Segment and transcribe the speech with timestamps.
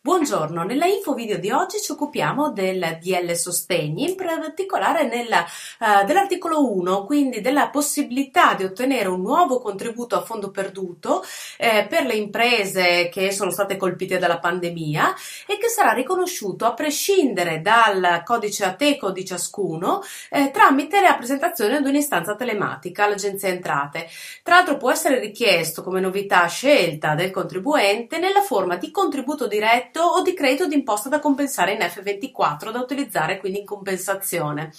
[0.00, 5.44] Buongiorno, nella info video di oggi ci occupiamo del DL Sostegni, in particolare nella,
[5.80, 11.24] uh, dell'articolo 1, quindi della possibilità di ottenere un nuovo contributo a fondo perduto
[11.58, 15.14] eh, per le imprese che sono state colpite dalla pandemia
[15.48, 21.82] e che sarà riconosciuto a prescindere dal codice ATECO di ciascuno eh, tramite la presentazione
[21.82, 24.08] di un'istanza telematica all'Agenzia Entrate.
[24.44, 29.87] Tra l'altro può essere richiesto come novità scelta del contribuente nella forma di contributo diretto
[29.96, 34.72] o di credito d'imposta da compensare in F24 da utilizzare quindi in compensazione.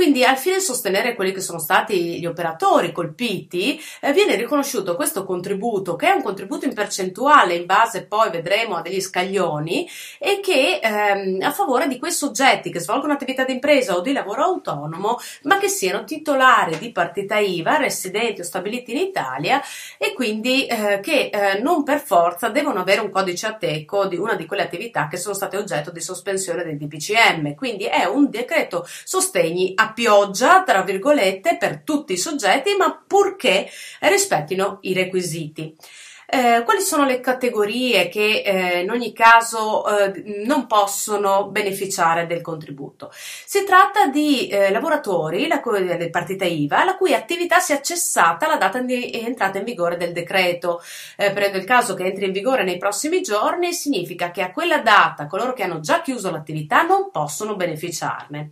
[0.00, 4.96] Quindi, al fine di sostenere quelli che sono stati gli operatori colpiti, eh, viene riconosciuto
[4.96, 9.86] questo contributo, che è un contributo in percentuale in base poi vedremo a degli scaglioni,
[10.18, 14.14] e che ehm, a favore di quei soggetti che svolgono attività di impresa o di
[14.14, 19.60] lavoro autonomo, ma che siano titolari di partita IVA, residenti o stabiliti in Italia
[19.98, 24.34] e quindi eh, che eh, non per forza devono avere un codice ATECO di una
[24.34, 27.54] di quelle attività che sono state oggetto di sospensione del DPCM.
[27.54, 33.68] Quindi è un decreto sostegni a pioggia, tra virgolette, per tutti i soggetti, ma purché
[34.00, 35.76] rispettino i requisiti.
[36.32, 42.40] Eh, quali sono le categorie che eh, in ogni caso eh, non possono beneficiare del
[42.40, 43.10] contributo?
[43.12, 48.46] Si tratta di eh, lavoratori la cui, di partita IVA la cui attività sia cessata
[48.46, 50.80] alla data di entrata in vigore del decreto.
[51.16, 54.78] Eh, per il caso che entri in vigore nei prossimi giorni significa che a quella
[54.78, 58.50] data coloro che hanno già chiuso l'attività non possono beneficiarne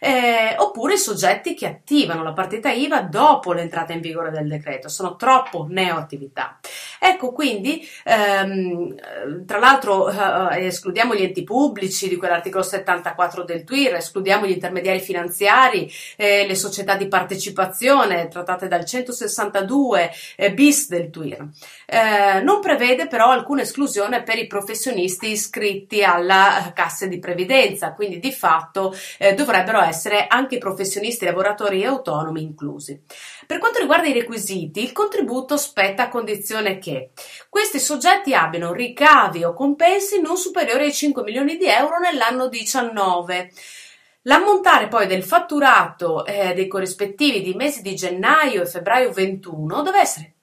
[0.00, 5.16] eh, oppure soggetti che attivano la partita IVA dopo l'entrata in vigore del decreto, sono
[5.16, 6.58] troppo neoattività.
[6.98, 13.94] Ecco, quindi, ehm, tra l'altro, eh, escludiamo gli enti pubblici di quell'articolo 74 del TWIR,
[13.94, 21.10] escludiamo gli intermediari finanziari, eh, le società di partecipazione trattate dal 162 eh, bis del
[21.10, 21.48] TWIR.
[21.86, 28.18] Eh, non prevede però alcuna esclusione per i professionisti iscritti alla cassa di previdenza, quindi
[28.18, 33.02] di fatto eh, dovrebbero essere anche professionisti, lavoratori e autonomi inclusi.
[33.46, 37.10] Per quanto riguarda i requisiti, il contributo spetta a condizione che
[37.48, 43.50] questi soggetti abbiano ricavi o compensi non superiori ai 5 milioni di euro nell'anno 19.
[44.22, 50.00] L'ammontare poi del fatturato eh, dei corrispettivi di mesi di gennaio e febbraio 21 deve
[50.00, 50.35] essere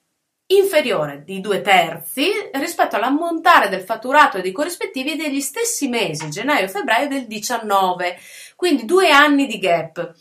[0.47, 6.65] inferiore di due terzi rispetto all'ammontare del fatturato e dei corrispettivi degli stessi mesi, gennaio
[6.65, 8.17] e febbraio del 19,
[8.55, 10.13] quindi due anni di gap.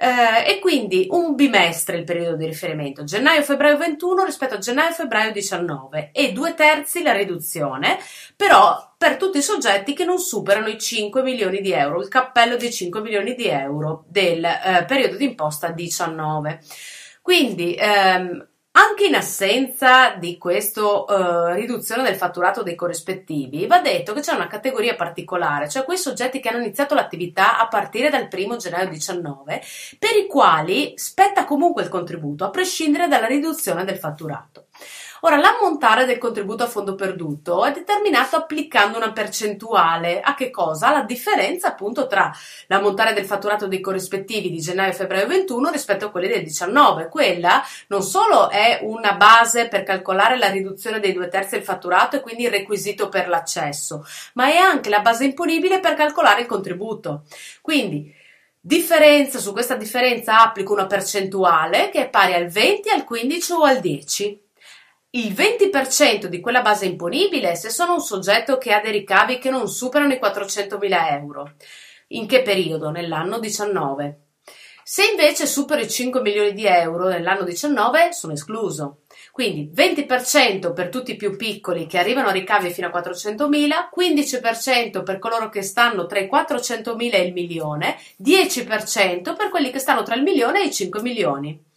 [0.00, 6.10] Eh, e quindi un bimestre il periodo di riferimento, gennaio-febbraio 21 rispetto a gennaio-febbraio 19
[6.12, 7.98] e due terzi la riduzione,
[8.36, 12.56] però per tutti i soggetti che non superano i 5 milioni di euro, il cappello
[12.56, 16.60] dei 5 milioni di euro del eh, periodo di imposta 19.
[17.20, 18.46] Quindi ehm,
[18.78, 24.32] anche in assenza di questa uh, riduzione del fatturato dei corrispettivi, va detto che c'è
[24.32, 28.88] una categoria particolare, cioè quei soggetti che hanno iniziato l'attività a partire dal 1 gennaio
[28.88, 29.62] 19,
[29.98, 34.66] per i quali spetta comunque il contributo, a prescindere dalla riduzione del fatturato.
[35.22, 40.20] Ora, l'ammontare del contributo a fondo perduto è determinato applicando una percentuale.
[40.20, 40.92] A che cosa?
[40.92, 42.32] La differenza appunto tra
[42.68, 47.08] l'ammontare del fatturato dei corrispettivi di gennaio e febbraio 21 rispetto a quelli del 19.
[47.08, 52.16] Quella non solo è una base per calcolare la riduzione dei due terzi del fatturato
[52.16, 56.46] e quindi il requisito per l'accesso, ma è anche la base imponibile per calcolare il
[56.46, 57.24] contributo.
[57.60, 58.14] Quindi,
[58.60, 63.62] differenza, su questa differenza applico una percentuale che è pari al 20, al 15 o
[63.62, 64.46] al 10
[65.12, 69.48] il 20% di quella base imponibile se sono un soggetto che ha dei ricavi che
[69.48, 71.52] non superano i 400.000 euro.
[72.08, 72.90] In che periodo?
[72.90, 74.18] Nell'anno 19.
[74.84, 79.00] Se invece supero i 5 milioni di euro nell'anno 19 sono escluso.
[79.32, 85.02] Quindi 20% per tutti i più piccoli che arrivano a ricavi fino a 400.000, 15%
[85.02, 90.02] per coloro che stanno tra i 400.000 e il milione, 10% per quelli che stanno
[90.02, 91.67] tra il milione e i 5 milioni.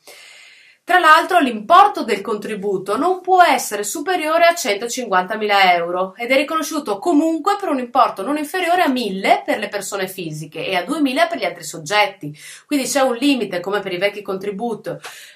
[0.92, 7.00] Tra l'altro l'importo del contributo non può essere superiore a 150.000 euro ed è riconosciuto
[7.00, 11.30] comunque per un importo non inferiore a 1.000 per le persone fisiche e a 2.000
[11.30, 12.38] per gli altri soggetti.
[12.66, 14.90] Quindi c'è un limite, come per i vecchi contributi,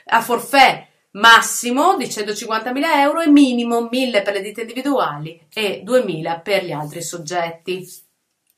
[0.08, 6.42] a forfè massimo di 150.000 euro e minimo 1.000 per le ditte individuali e 2.000
[6.42, 8.05] per gli altri soggetti.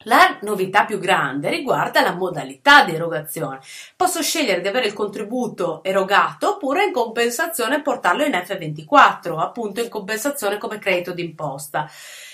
[0.08, 3.60] La novità più grande riguarda la modalità di erogazione.
[3.98, 9.90] Posso scegliere di avere il contributo erogato oppure in compensazione portarlo in F24, appunto in
[9.90, 11.92] compensazione come credito d'imposta.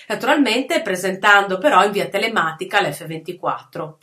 [0.08, 3.94] Naturalmente presentando però in via telematica l'F24.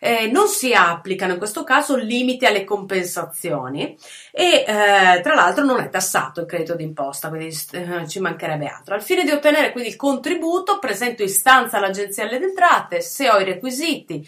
[0.00, 3.96] Eh, non si applicano in questo caso limiti alle compensazioni
[4.30, 8.94] e eh, tra l'altro non è tassato il credito d'imposta, quindi eh, ci mancherebbe altro.
[8.94, 13.44] Al fine di ottenere quindi il contributo, presento istanza all'Agenzia delle Entrate se ho i
[13.44, 14.26] requisiti.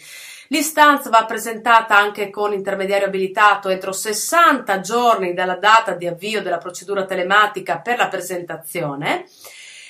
[0.49, 6.57] L'istanza va presentata anche con intermediario abilitato entro 60 giorni dalla data di avvio della
[6.57, 9.25] procedura telematica per la presentazione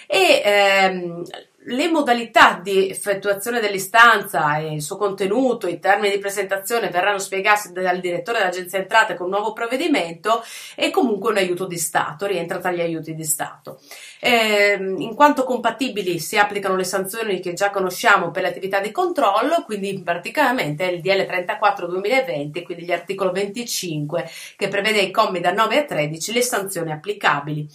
[0.05, 1.23] e ehm,
[1.65, 7.71] le modalità di effettuazione dell'istanza e il suo contenuto, i termini di presentazione verranno spiegati
[7.71, 10.43] dal direttore dell'Agenzia Entrate con un nuovo provvedimento
[10.75, 13.79] e comunque un aiuto di Stato, rientra tra gli aiuti di Stato.
[14.19, 18.91] Eh, in quanto compatibili si applicano le sanzioni che già conosciamo per le attività di
[18.91, 25.39] controllo, quindi praticamente il DL 34 2020, quindi gli articoli 25 che prevede i commi
[25.39, 27.67] da 9 a 13, le sanzioni applicabili.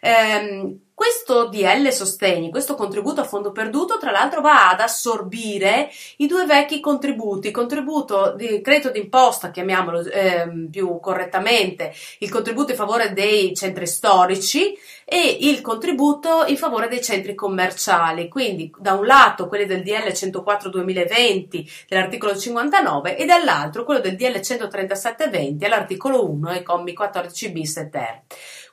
[0.00, 6.26] Eh, questo DL sostegni, questo contributo a fondo perduto, tra l'altro va ad assorbire i
[6.26, 12.76] due vecchi contributi, il contributo di credito d'imposta, chiamiamolo eh, più correttamente, il contributo in
[12.76, 14.72] favore dei centri storici
[15.04, 18.28] e il contributo in favore dei centri commerciali.
[18.28, 24.14] Quindi da un lato quelli del DL 104 2020 dell'articolo 59 e dall'altro quello del
[24.14, 28.22] DL 137 20 all'articolo 1 e commi 14 bis e ter.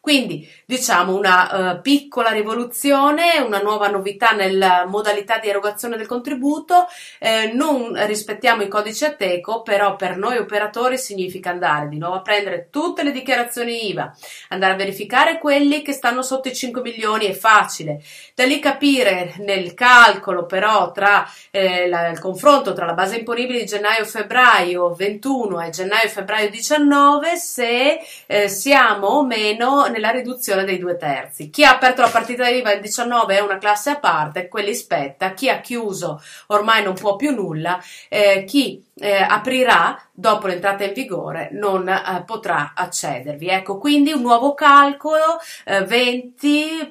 [0.01, 6.87] Quindi diciamo una uh, piccola rivoluzione, una nuova novità nella modalità di erogazione del contributo,
[7.19, 12.21] eh, non rispettiamo i codici Ateco, però per noi operatori significa andare di nuovo a
[12.21, 14.11] prendere tutte le dichiarazioni IVA,
[14.49, 18.01] andare a verificare quelli che stanno sotto i 5 milioni, è facile,
[18.33, 23.59] da lì capire nel calcolo però tra eh, la, il confronto tra la base imponibile
[23.59, 30.97] di gennaio-febbraio 21 e gennaio-febbraio 19 se eh, siamo o meno nella riduzione dei due
[30.97, 31.49] terzi.
[31.49, 35.33] Chi ha aperto la partita IVA il 19 è una classe a parte, quelli spetta,
[35.33, 37.79] chi ha chiuso ormai non può più nulla,
[38.09, 43.47] eh, chi eh, aprirà dopo l'entrata in vigore non eh, potrà accedervi.
[43.47, 46.87] Ecco, quindi un nuovo calcolo eh, 20%,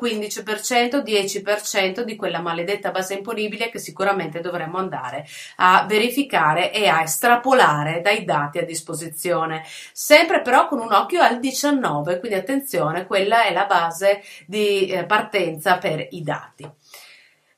[0.00, 5.26] 15%, 10% di quella maledetta base imponibile che sicuramente dovremmo andare
[5.56, 9.64] a verificare e a estrapolare dai dati a disposizione.
[9.92, 15.04] Sempre però con un occhio al 19, quindi attenzione, quella è la base di eh,
[15.04, 16.79] partenza per i dati.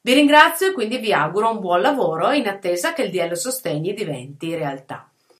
[0.04, 3.94] Vi ringrazio e quindi vi auguro un buon lavoro in attesa che il DL Sostegni
[3.94, 5.11] diventi realtà.